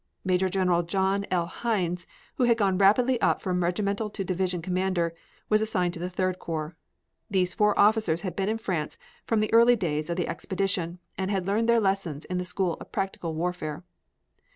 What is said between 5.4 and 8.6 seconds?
was assigned to the Third Corps. These four officers had been in